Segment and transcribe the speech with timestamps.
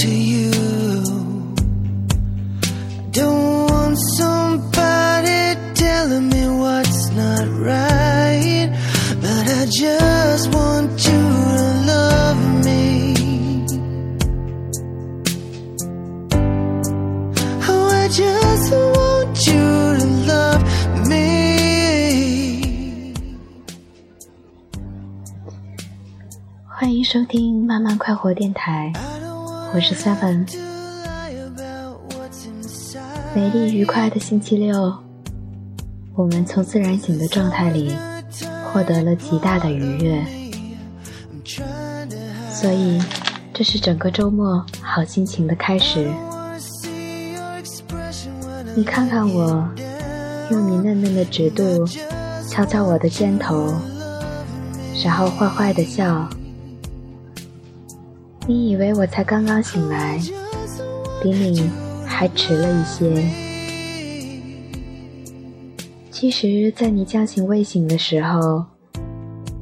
[0.00, 0.50] to you.
[3.10, 5.40] Don't want somebody
[5.74, 8.68] telling me what's not right,
[9.20, 11.22] but I just want you
[11.60, 12.84] to love me.
[17.68, 19.66] Oh, I just want you
[20.00, 20.62] to love
[21.08, 21.24] me.
[26.78, 28.92] 欢迎收听慢慢快活电台，
[29.73, 30.45] 我是 Seven。
[33.33, 34.93] 美丽愉快的星期六，
[36.13, 37.95] 我们从自然醒的状态里
[38.65, 40.25] 获得了极大的愉悦，
[42.51, 43.01] 所以
[43.53, 46.11] 这是整个周末好心情的开始。
[48.75, 49.65] 你看看我，
[50.49, 51.87] 用你嫩嫩的指肚
[52.49, 53.73] 敲敲我的肩头，
[55.01, 56.27] 然后坏坏的笑。
[58.51, 60.19] 你以为我才刚刚醒来，
[61.23, 61.71] 比你
[62.05, 63.25] 还迟了一些。
[66.11, 68.65] 其实，在你将醒未醒的时候，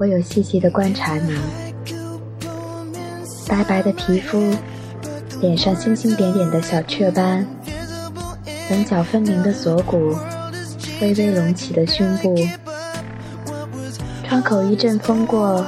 [0.00, 1.32] 我有细细的观察你，
[3.46, 4.52] 白白的皮肤，
[5.40, 7.46] 脸上星星点点的小雀斑，
[8.68, 10.12] 棱角分明的锁骨，
[11.00, 12.34] 微微隆起的胸部，
[14.24, 15.64] 窗口一阵风过。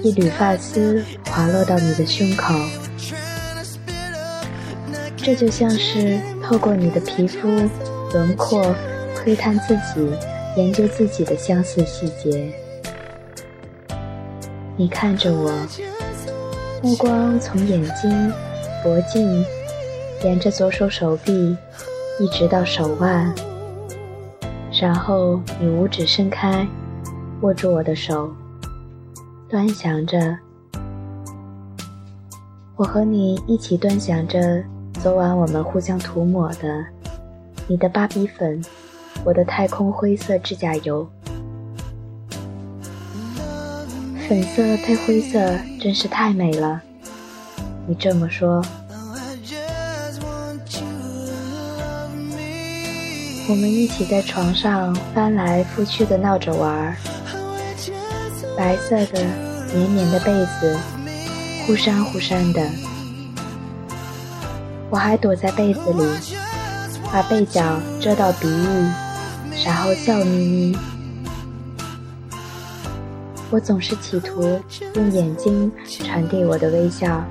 [0.00, 1.04] 一缕发丝
[1.38, 2.52] 滑落到你的胸口，
[5.16, 7.46] 这就像是透过你的皮肤
[8.12, 8.74] 轮廓
[9.14, 10.10] 窥探自己、
[10.56, 12.52] 研究自己的相似细节。
[14.76, 15.52] 你看着我，
[16.82, 18.32] 目光从眼睛、
[18.82, 19.44] 脖颈，
[20.24, 21.56] 沿着左手手臂，
[22.18, 23.32] 一直到手腕，
[24.72, 26.66] 然后你五指伸开，
[27.42, 28.28] 握住我的手。
[29.48, 30.36] 端详着，
[32.78, 34.62] 我和你一起端详着
[35.02, 36.86] 昨晚我们互相涂抹的，
[37.66, 38.64] 你的芭比粉，
[39.24, 41.04] 我的太空灰色指甲油，
[44.28, 46.80] 粉色配灰色真是太美了。
[47.88, 48.64] 你这么说，
[53.48, 56.94] 我们一起在床上翻来覆去的闹着玩儿。
[58.56, 59.20] 白色的
[59.74, 60.78] 绵绵的被子，
[61.68, 62.66] 忽闪忽闪的。
[64.88, 66.02] 我还躲在被子里，
[67.12, 68.90] 把被角遮到鼻翼，
[69.66, 70.78] 然后笑眯眯。
[73.50, 74.58] 我总是企图
[74.94, 77.22] 用眼睛传递我的微笑。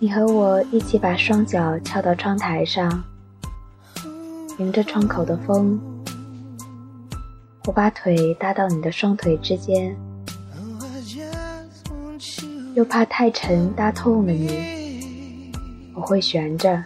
[0.00, 3.04] 你和我一起把双脚翘到窗台上，
[4.58, 5.80] 迎着窗口的风。
[7.64, 9.96] 我把腿搭到你的双腿之间，
[12.74, 15.52] 又怕太沉搭痛了你，
[15.94, 16.84] 我会悬着。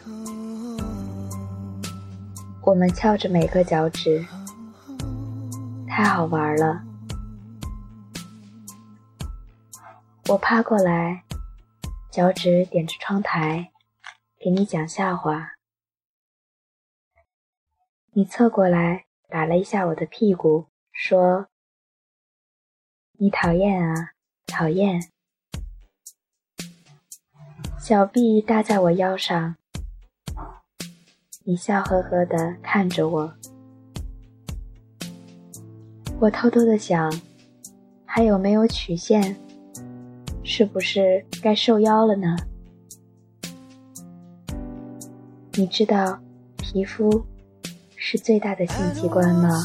[2.63, 4.25] 我们翘着每个脚趾，
[5.89, 6.83] 太好玩了。
[10.29, 11.23] 我趴过来，
[12.11, 13.71] 脚趾点着窗台，
[14.39, 15.53] 给你讲笑话。
[18.13, 19.05] 你侧过来。
[19.29, 21.49] 打了一下我的屁股，说
[23.19, 24.13] ：“你讨厌啊，
[24.47, 25.11] 讨厌。”
[27.89, 29.55] 小臂搭在我腰上，
[31.45, 33.33] 你笑呵呵的看着我。
[36.19, 37.09] 我偷偷的想，
[38.05, 39.37] 还有没有曲线？
[40.43, 42.37] 是不是该瘦腰了呢？
[45.53, 46.19] 你知道，
[46.57, 47.25] 皮肤。
[47.95, 49.61] 是最大的性器官吗？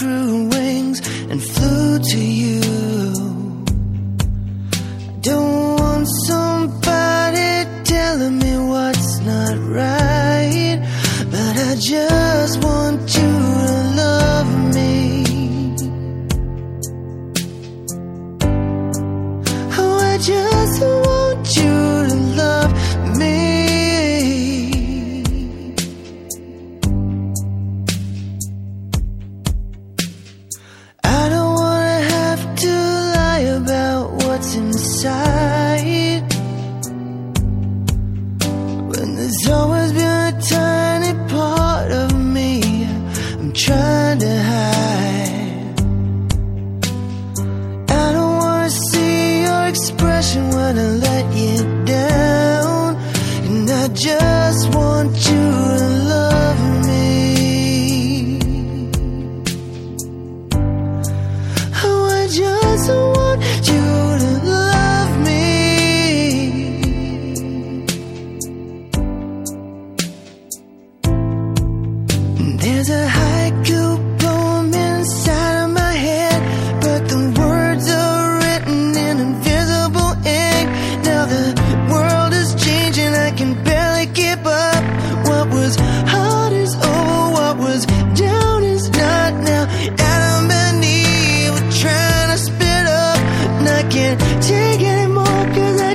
[0.00, 0.98] grew wings
[1.30, 2.60] and flew to you.
[5.08, 6.06] I don't want
[50.60, 52.96] wanna let you down,
[53.46, 55.59] and I just want you.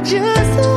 [0.06, 0.75] just